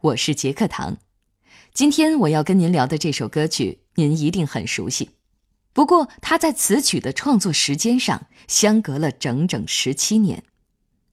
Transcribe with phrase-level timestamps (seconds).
[0.00, 0.98] 我是杰克唐。
[1.74, 5.10] 今天我要跟您聊的这首歌曲，您一定很熟悉。
[5.72, 10.44] 不过，它在词曲的创作时间上相隔了整整十七年，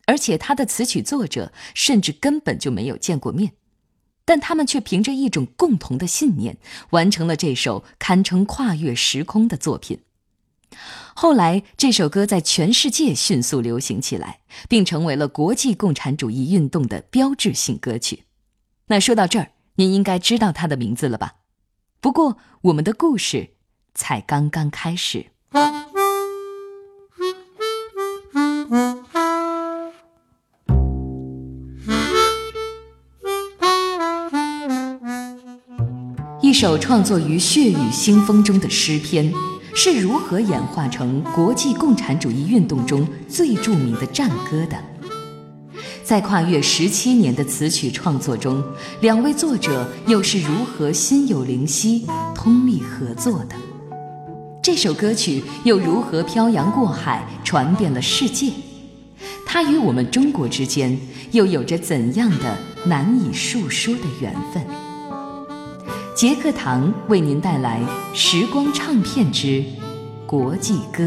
[0.06, 3.54] 而且它的词曲作者甚至根本就没有见过面，
[4.24, 6.60] 但他们却凭着一种共同的信念，
[6.92, 10.02] 完成了这首堪称跨越时空的作品。
[11.16, 18.26] 后来，这首歌在全世界迅速流行起来，并成为了国际共产主义运动的标志性歌曲。
[18.88, 21.36] 那说到这儿，您应该知道他的名字了吧？
[22.00, 23.50] 不过，我们的故事
[23.94, 25.28] 才刚刚开始。
[36.42, 39.34] 一首创作于血雨腥风中的诗篇。
[39.78, 44.95] 是如何演化成国际共产主义运动中最著名的战歌的？
[46.06, 48.64] 在跨越十七年的词曲创作中，
[49.02, 52.06] 两位作者又是如何心有灵犀、
[52.36, 53.56] 通力合作的？
[54.62, 58.52] 这首歌曲又如何漂洋过海，传遍了世界？
[59.48, 60.96] 它与我们中国之间
[61.32, 64.64] 又有着怎样的难以述说的缘分？
[66.16, 67.82] 杰克堂为您带来
[68.16, 69.66] 《时光唱片之
[70.28, 71.04] 国际歌》。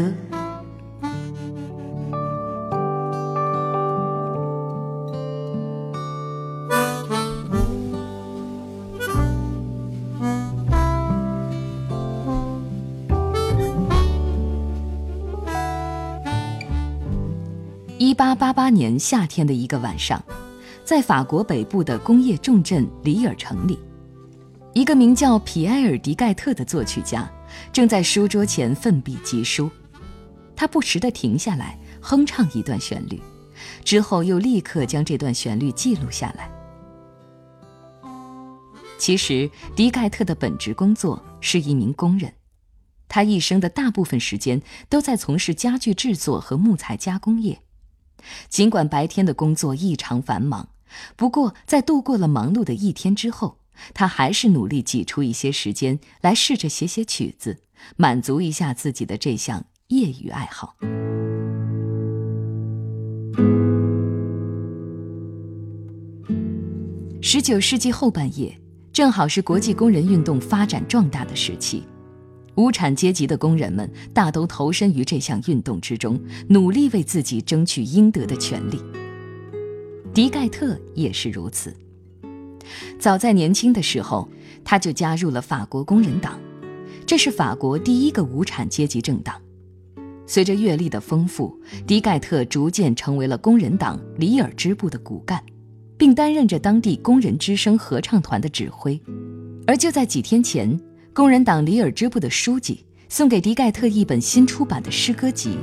[18.69, 20.23] 年夏天的一个晚上，
[20.85, 23.77] 在法国北部的工业重镇里尔城里。
[24.73, 27.29] 一个名叫皮埃尔·迪盖特的作曲家，
[27.73, 29.69] 正在书桌前奋笔疾书。
[30.55, 33.19] 他不时地停下来哼唱一段旋律，
[33.83, 36.51] 之后又立刻将这段旋律记录下来。
[38.97, 42.33] 其实，迪盖特的本职工作是一名工人，
[43.07, 47.61] 他一生的大部分时间都在从事家具制作和木材加工业。
[48.49, 50.69] 尽管白天的工作异常繁忙，
[51.15, 53.59] 不过在度过了忙碌的一天之后，
[53.93, 57.59] 他还是努力挤出一些时间来试着写写曲子，
[57.95, 60.75] 满足一下自己的这项业余爱好。
[67.21, 68.59] 十九世纪后半叶，
[68.91, 71.83] 正好是国际工人运动发展壮大的时期，
[72.55, 78.81] 无产阶级的工人们大都投身于这项运动之中，努力为自己争取应得的权利。
[80.13, 81.73] 迪盖特也是如此。
[82.99, 84.27] 早在年轻的时候，
[84.63, 86.39] 他就加入了法国工人党，
[87.05, 89.35] 这是法国第一个无产阶级政党。
[90.27, 91.57] 随着阅历的丰富，
[91.87, 95.43] 迪盖特逐渐成为了工人党里尔支部的骨干，
[95.97, 98.99] 并担任着当地工人之声合唱团的指挥。
[99.65, 100.79] 而就在几天前，
[101.19, 105.57] 工人党里尔支部的书记送给迪盖特一本新出版的诗歌集，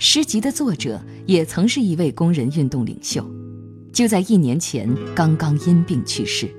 [0.00, 3.24] 诗集的作者也曾是一位工人运动领袖。
[3.92, 6.52] 就在一年前，刚刚因病去世。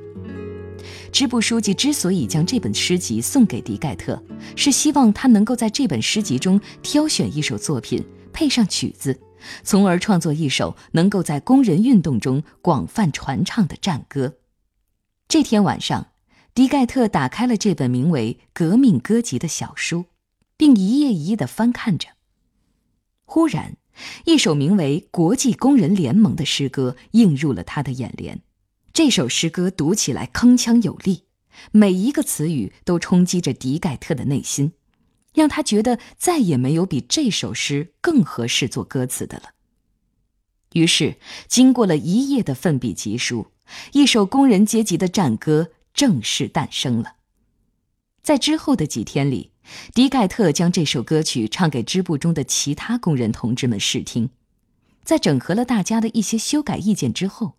[1.11, 4.17] 支部书记之所以将这本诗集送给迪盖特，
[4.55, 8.01] 是希望他能够在这本诗集中挑选一首作品，
[8.31, 9.19] 配上曲子，
[9.61, 14.35] 从而创作一首能够在工人运动中广泛传唱的战歌。
[15.27, 16.07] 这天晚上，
[16.59, 20.07] 迪盖特打开了这本名为《革命歌集》的小书，
[20.57, 22.09] 并一页一页地翻看着。
[23.23, 23.77] 忽然，
[24.25, 28.41] 一首名为《国际工人联盟》的诗歌映入了他的眼帘。
[28.91, 31.23] 这首诗歌读起来铿锵有力，
[31.71, 34.73] 每一个词语都冲击着迪盖特的内心，
[35.33, 39.51] 让他觉得再也没有比这首诗更合适做歌词的了。
[40.73, 41.15] 于是，
[41.47, 43.47] 经过了一夜的奋笔疾书，
[43.93, 47.13] 一首工人阶级的战歌正式诞生了。
[48.21, 49.51] 在之后的几天里。
[49.93, 54.31] 迪盖特将这首歌曲唱给支部中的其他工人同志们试听，
[55.03, 57.53] 在整合了大家的一些修改意见之后，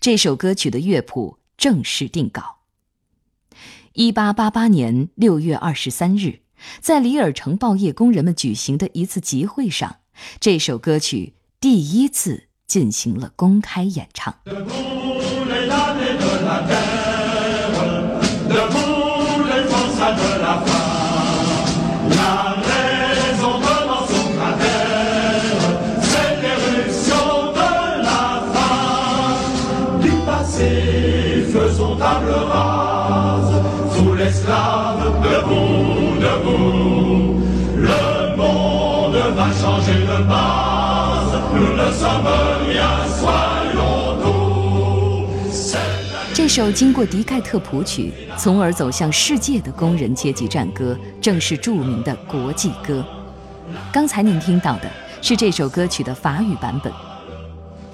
[0.00, 2.58] 这首歌曲的乐谱正式定稿。
[3.94, 6.38] 一八八八年六月二十三日，
[6.80, 9.96] 在里尔城报业工人们举行的一次集会上，
[10.38, 14.36] 这首歌曲第一次进行了公开演唱。
[18.56, 19.68] le monde est
[20.20, 21.66] de la femme.
[22.20, 22.36] La
[22.70, 25.62] raison commence au travers,
[26.10, 27.26] c'est l'éruption
[27.60, 27.72] de
[28.08, 30.00] la femme.
[30.00, 30.72] Du passé,
[31.52, 33.54] faisons table rase,
[33.94, 37.40] sous l'esclave, debout, debout.
[37.76, 42.32] Le monde va changer de base, nous ne sommes
[42.66, 43.45] rien soi.
[46.46, 53.04] 这首经过迪盖特谱曲，从而走向世界的工人阶级战歌，正是著名的国际歌。
[53.92, 54.88] 刚才您听到的
[55.20, 56.92] 是这首歌曲的法语版本。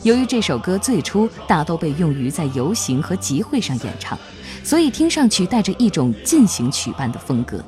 [0.03, 4.19] 由于这首歌最初大都被用于在游行和集会上演唱，
[4.63, 7.59] 所以听上去带着一种进行曲般的风格。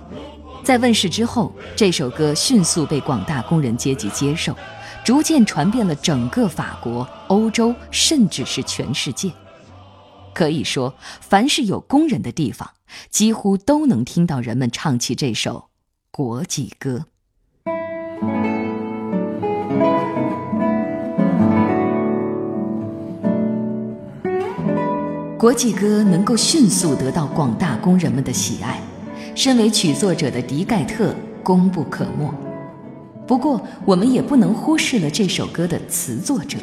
[0.63, 4.55] 在问世之后，这首歌迅速被广大工人阶级接受，
[5.03, 9.31] 逐渐传遍了整个法国、欧洲，甚至是全世界。
[10.35, 12.71] 可以说，凡是有工人的地方，
[13.09, 15.71] 几乎都能听到人们唱起这首
[16.11, 17.07] 国际歌。
[25.39, 28.81] 国际歌能够迅速得到广大工人们的喜爱，
[29.35, 32.33] 身为曲作者的迪盖特功不可没。
[33.27, 36.57] 不过，我们也不能忽视了这首歌的词作者。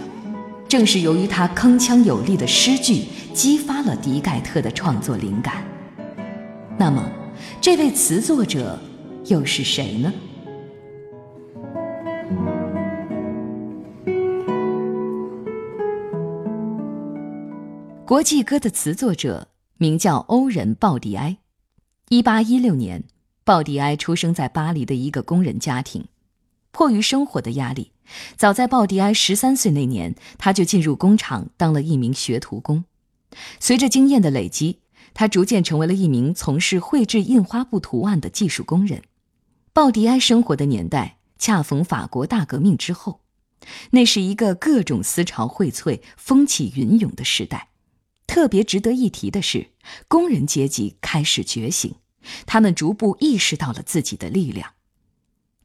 [0.72, 3.04] 正是由于他铿锵有力的诗句，
[3.34, 5.62] 激发了迪盖特的创作灵感。
[6.80, 7.12] 那么，
[7.60, 8.80] 这位词作者
[9.26, 10.14] 又是谁呢？
[18.06, 21.36] 国际歌的词作者名叫欧仁·鲍迪埃。
[22.08, 23.04] 一八一六年，
[23.44, 26.06] 鲍迪埃出生在巴黎的一个工人家庭。
[26.72, 27.92] 迫于生活的压力，
[28.38, 32.86] 早在鲍迪埃十三岁那年，他就进入工厂当了一名学徒工。
[33.60, 34.80] 随着经验的累积，
[35.14, 39.04] 他逐渐成为了一名从事绘制印花布图案的技术工人。
[39.74, 43.22] 鲍迪埃生活的年代恰逢法国大革命之后，
[43.92, 47.70] 那是一个各种思潮荟萃、风起云涌的时代。
[48.28, 49.72] 特别值得一提的是，
[50.08, 51.96] 工人阶级开始觉醒，
[52.46, 54.74] 他们逐步意识到了自己的力量。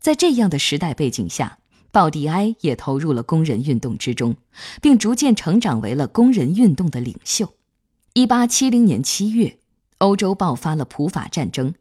[0.06, 1.58] 在这样的时代背景下，
[1.90, 4.36] 鲍迪埃也投入了工人运动之中，
[4.80, 7.54] 并逐渐成长为了工人运动的领袖。
[8.12, 9.58] 一八七零年七月，
[9.98, 11.74] 欧洲爆发了普法战争，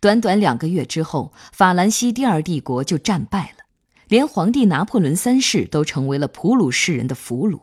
[0.00, 3.64] 短短两个月之后，法兰西第二帝国就战败了，
[4.08, 7.60] 连皇帝拿破仑三世都成为了普鲁士人的俘虏。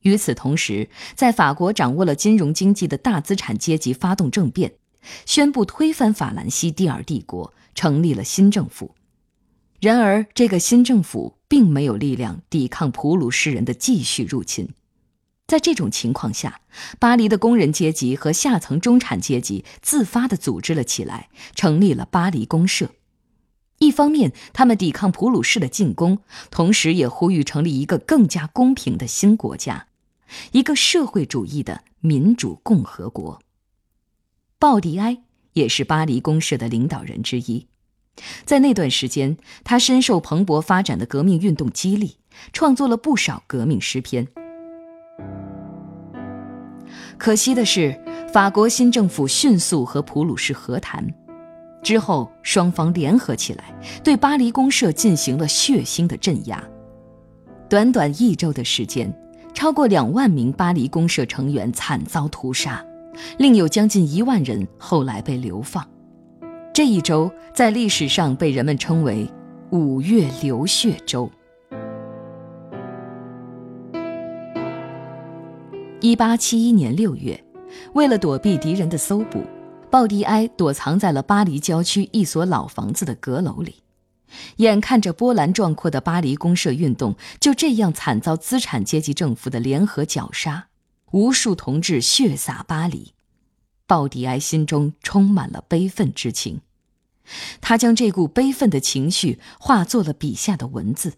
[0.00, 4.72] 与此同时，在法国掌握了金融经济的大资产阶级发动政变，
[5.24, 8.96] 宣布推翻法兰西第二帝国，成立了新政府。
[9.80, 14.68] 然而，这个新政府并没有力量抵抗普鲁士人的继续入侵。
[15.46, 16.60] 在这种情况下，
[16.98, 22.90] 巴黎的工人阶级和下层中产阶级自发地组织了起来，成立了巴黎公社。
[23.78, 26.18] 一方面，他们抵抗普鲁士的进攻，
[26.50, 29.86] 同时也呼吁成立一个更加公平的新国家。
[30.52, 33.40] 一个社会主义的民主共和国。
[34.58, 35.22] 鲍迪埃
[35.54, 37.66] 也是巴黎公社的领导人之一，
[38.44, 42.16] 在那段时间，他深受蓬勃发展的革命运动激励，
[42.52, 44.26] 创作了不少革命诗篇。
[47.18, 47.98] 可惜的是，
[48.32, 51.06] 法国新政府迅速和普鲁士和谈，
[51.82, 53.64] 之后双方联合起来，
[54.02, 56.62] 对巴黎公社进行了血腥的镇压。
[57.68, 59.12] 短短一周的时间。
[59.52, 62.82] 超过两万名巴黎公社成员惨遭屠杀，
[63.36, 65.84] 另有将近一万人后来被流放。
[66.72, 69.28] 这一周在历史上被人们称为
[69.70, 71.28] “五月流血周”。
[76.00, 77.42] 一八七一年六月，
[77.92, 79.42] 为了躲避敌人的搜捕，
[79.90, 83.82] 鲍迪埃躲藏在了巴黎郊区一所老房子的阁楼里。
[84.58, 90.68] 眼看着波澜壮阔的巴黎公社运动就这样惨遭资产阶级政府的联合绞杀，
[91.10, 93.12] 无数同志血洒巴黎，
[93.90, 96.60] 鲍迪埃心中充满了悲愤之情。
[97.60, 101.14] 他将这股悲愤的情绪化作了笔下的文字。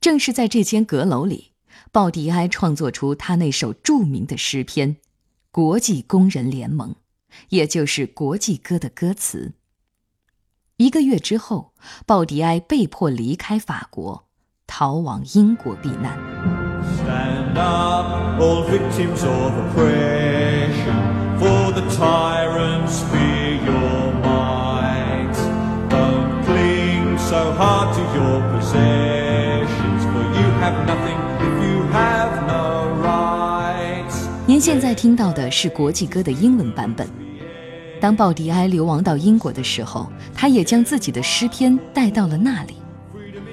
[0.00, 1.52] 正是在这间阁楼里，
[1.92, 4.96] 鲍迪埃创作出他那首著名的诗篇
[5.52, 6.90] 《国际工人联盟》，
[7.50, 9.52] 也就是国际歌的歌词。
[10.78, 11.74] 一个月之后，
[12.04, 14.26] 鲍迪埃被迫离开法国，
[14.66, 16.18] 逃往英国避难。
[16.98, 21.13] Stand up, all victims of oppression.
[21.90, 25.38] Tyrants be your minds
[25.88, 32.88] don't cling so hard to your possessions for you have nothing if you have no
[33.02, 34.26] rights.
[34.46, 37.08] 您现在听到的是国际歌的英文版本。
[38.00, 42.74] 当鲍迪埃流亡到英国的时候他也将自己的诗篇带到了那里。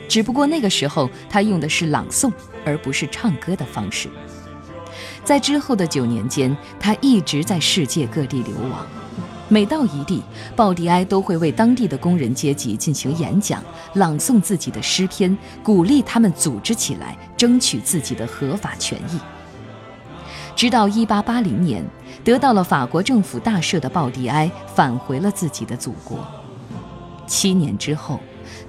[0.09, 2.29] 只不过那个时候他用的是朗诵
[2.65, 4.09] 而不是唱歌的方式。
[5.23, 8.85] 在之后的九年间，他一直在世界各地流亡。
[9.47, 10.23] 每到一地，
[10.55, 13.61] 鲍迪埃都会为当地的工人阶级进行演讲，
[13.95, 19.19] 朗诵自己的诗篇，鼓励他们组织起来，争取自己的合法权益。
[20.55, 21.85] 直到1880年，
[22.23, 26.25] 得到了法国政府大赦的鲍迪埃返回了自己的祖国。
[27.27, 28.19] 七年之后，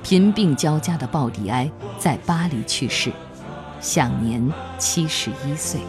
[0.02, 3.12] 贫病交加的鲍迪埃在巴黎去世，
[3.80, 5.80] 享年七十一岁。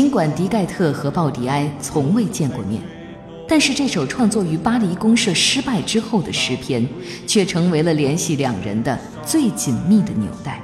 [0.00, 2.80] 尽管迪盖特和鲍迪埃从未见过面，
[3.46, 6.88] 但是这首创作于巴黎公社失败之后的诗篇，
[7.26, 10.58] 却成为了联系两人的最紧密的纽带。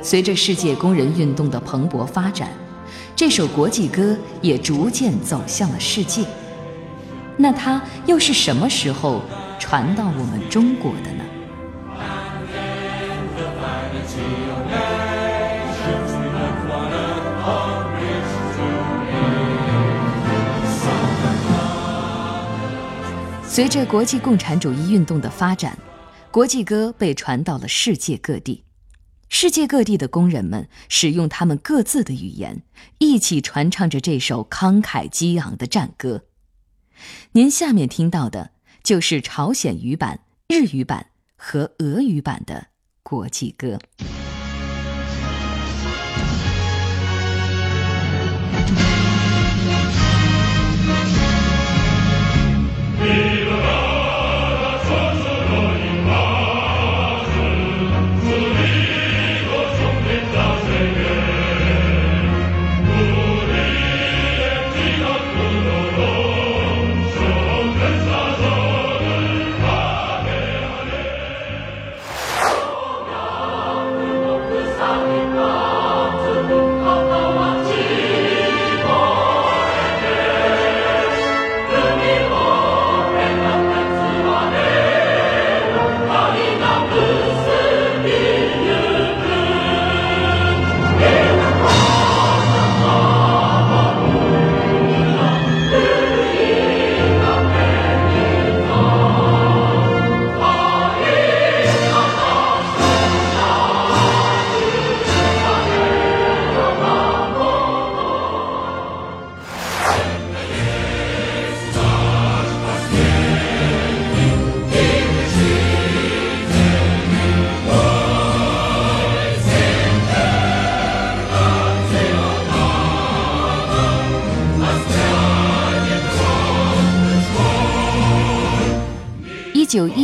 [0.00, 2.48] 随着世界工人运动的蓬勃发展，
[3.14, 6.24] 这首国际歌也逐渐走向了世界。
[7.36, 9.20] 那它又是什么时候
[9.58, 11.22] 传到我们中国的呢？
[23.56, 25.78] 随着国际共产主义运动的发展，
[26.30, 28.64] 国际歌被传到了世界各地。
[29.30, 32.62] 世界各地的工人们使用他们各自的语言，
[32.98, 36.26] 一起传唱着这首慷慨激昂的战歌。
[37.32, 38.50] 您下面听到的
[38.82, 42.66] 就是朝鲜语版、日语版和俄语版的
[43.02, 43.78] 国际歌。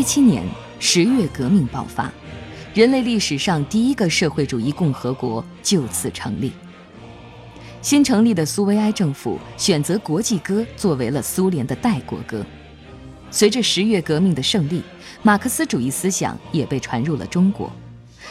[0.03, 0.45] 七年
[0.81, 2.11] 十月革命爆发，
[2.75, 6.53] 人类历史上第一个社会主义共和国就此成立。
[7.81, 12.45] 新成立的苏维埃政府选择国际歌作为了苏联的代国歌。
[13.31, 14.83] 随着十月革命的胜利，
[15.23, 17.73] 马克思主义思想也被传入了中国。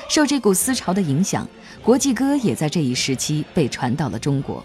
[0.07, 1.47] 受这股思潮的影响，
[1.83, 4.63] 国际歌也在这一时期被传到了中国。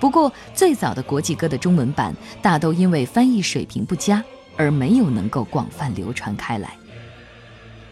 [0.00, 4.24] 不过，最早的国际歌的中文版大都因为翻译水平不佳。
[4.60, 6.76] 而没有能够广泛流传开来。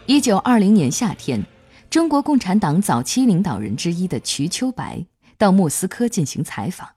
[0.05, 1.47] 一九二零年夏天，
[1.89, 5.07] 中国共产党早期领导人之一的瞿秋白
[5.39, 6.91] 到莫斯科进行采访，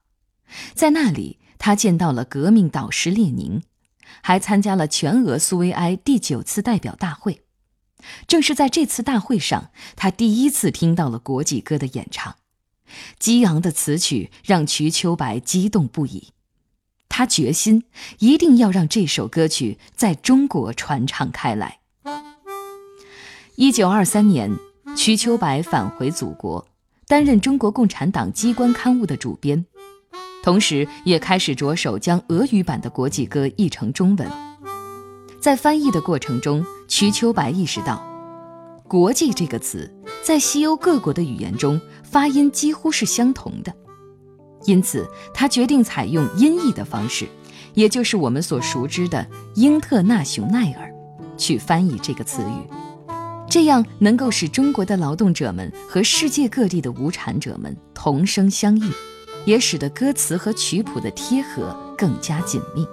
[0.74, 3.62] 在那里，他见到了革命导师列宁，
[4.22, 7.42] 还参加了全俄苏维埃第九次代表大会。
[8.28, 12.36] 正是在这次大会上，他第一次听到了国际歌的演唱，
[13.18, 16.34] 激昂的词曲让瞿秋白激动不已。
[17.22, 17.84] 他决心
[18.18, 21.78] 一定要让这首歌曲在中国传唱开来。
[23.56, 24.58] 一九二三年，
[24.96, 26.66] 瞿秋白返回祖国，
[27.06, 29.63] 担任中国共产党机关刊物的主编，
[30.42, 34.28] 同时也开始着手将俄语版的国际歌译成中文。
[35.40, 38.04] 在翻译的过程中，瞿秋白意识到
[38.90, 43.72] ，“国际”这个词在西欧各国的语言中发音几乎是相同的。
[44.65, 47.27] 因此，他决定采用音译的方式，
[47.74, 49.25] 也就是我们所熟知的
[49.56, 50.94] “英特纳雄奈尔”，
[51.38, 52.70] 去翻译这个词语，
[53.50, 58.91] 这样能够使中国的劳动者们和世界各地的无产者们同声相应，
[59.46, 62.86] 也使得歌词和曲谱的贴合更加紧密。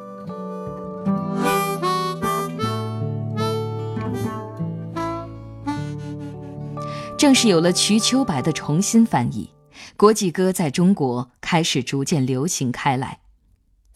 [7.18, 9.50] 正是有了瞿秋白的重新翻译。
[9.98, 13.18] 国际歌在中国开始逐渐流行开来，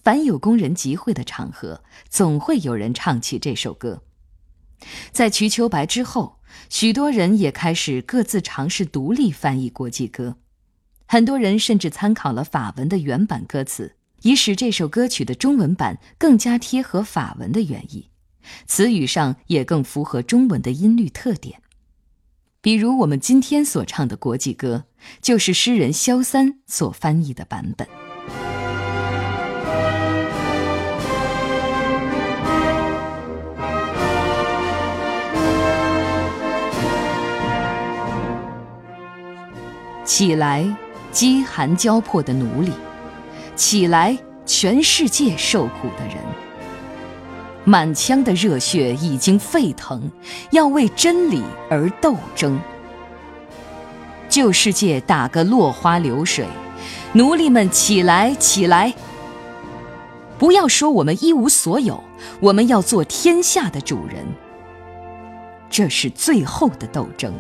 [0.03, 4.03] 凡有工人集会的场合，总会有人唱起这首歌。
[5.13, 10.39] 在瞿秋白之后，许多人也开始各自尝试独立翻译国际歌，
[11.07, 18.11] 很多人甚至参考了法文的原版歌词，以使这首歌曲的中文版更加贴合法文的原意，
[18.67, 21.63] 词语上也更符合中文的音律特点。
[22.63, 24.85] 比如我们今天所唱的国际歌，
[25.21, 27.89] 就是诗人萧三所翻译的版本。
[40.05, 40.65] 起来，
[41.11, 42.71] 饥寒交迫的奴隶！
[43.57, 44.17] 起来，
[44.47, 46.52] 全世界受苦的人！
[47.65, 50.11] 满腔的热血已经沸腾，
[50.51, 52.59] 要为真理而斗争。
[54.29, 56.47] 旧世界打个落花流水，
[57.13, 58.93] 奴隶们起来，起来！
[60.39, 62.03] 不要说我们一无所有，
[62.41, 64.27] 我们要做天下的主人。
[65.71, 67.33] 这是最后的斗争。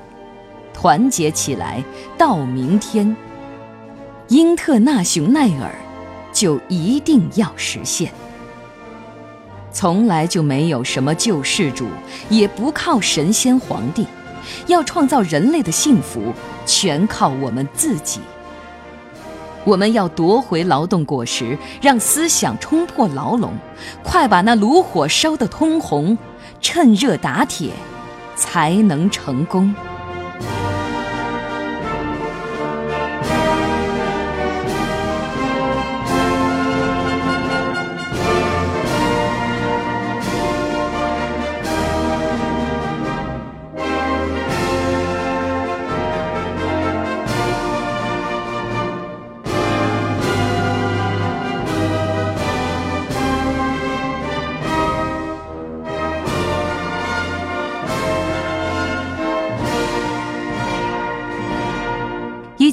[0.72, 1.82] 团结起来，
[2.16, 3.16] 到明天，
[4.28, 5.74] 英特纳雄耐尔
[6.32, 8.12] 就一定要实现。
[9.72, 11.88] 从来就没有什么救世主，
[12.28, 14.06] 也不靠神仙皇帝，
[14.66, 16.32] 要创造人类的幸福，
[16.66, 18.20] 全靠我们自己。
[19.64, 23.52] 我们要夺回劳动果实，让思想冲破牢笼，
[24.02, 26.18] 快把那炉火烧得通红，
[26.60, 27.70] 趁热打铁，
[28.36, 29.74] 才能成功。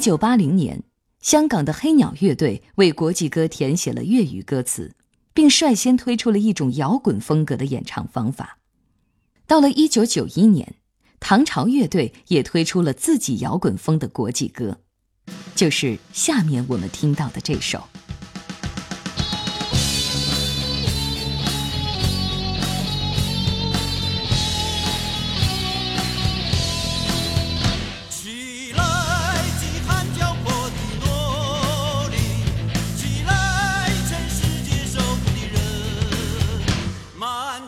[0.00, 0.82] 一九八零年，
[1.20, 4.94] 香港的黑鸟乐队为国际歌填写了粤语歌词，
[5.34, 8.56] 并率先推出了一种摇滚风格的演唱方法。
[9.46, 10.76] 到了一九九一年，
[11.20, 14.78] 唐朝乐队也推出了自己摇滚风的国际歌，
[15.54, 17.86] 就是下面我们听到的这首。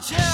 [0.01, 0.32] 直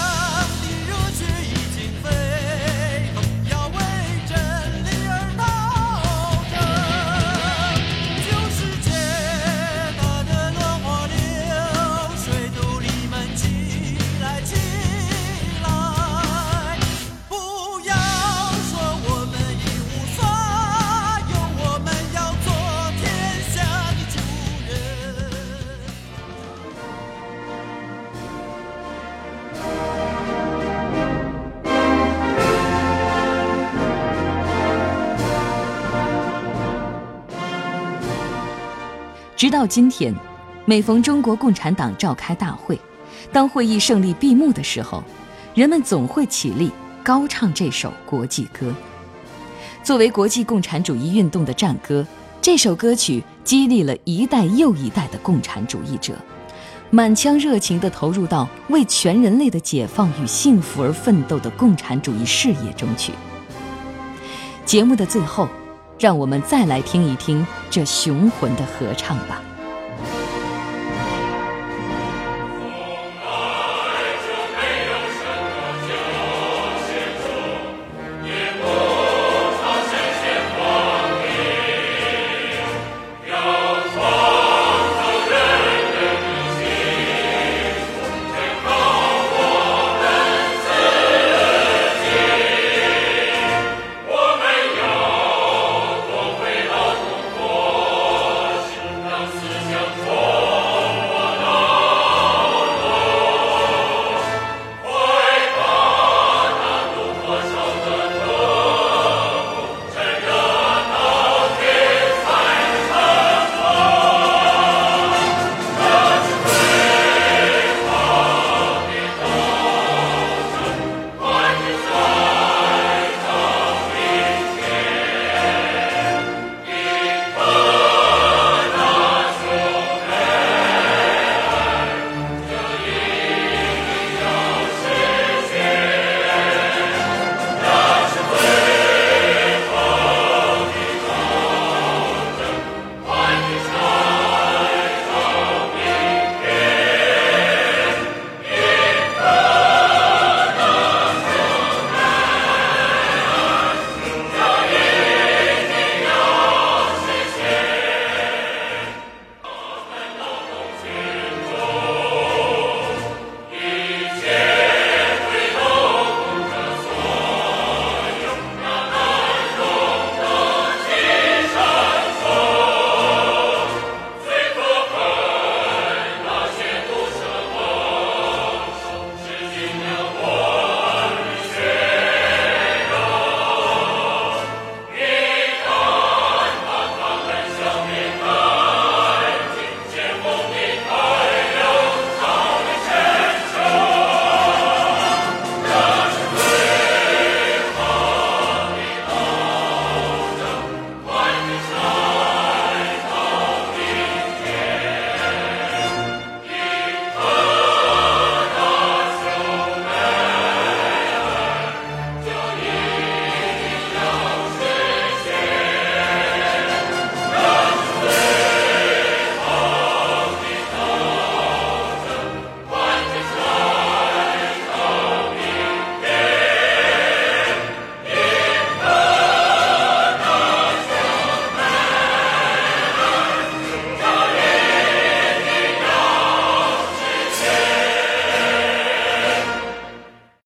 [39.58, 40.14] 到今天，
[40.66, 42.78] 每逢中国共产党召开大会，
[43.32, 45.02] 当会议胜利闭幕的时候，
[45.52, 46.70] 人们总会起立
[47.02, 48.72] 高唱这首国际歌。
[49.82, 52.06] 作为国际共产主义运动的战歌，
[52.40, 56.14] 这首歌曲激励了一代又一代的共产主义者，
[56.90, 63.12] 满腔热情地投入到为全人类的解放与幸福而奋斗的共产主义事业中去。
[64.64, 65.48] 节目的最后。
[65.98, 69.42] 让我们再来听一听这雄浑的合唱吧。